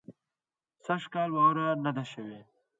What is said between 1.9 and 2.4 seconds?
ده شوې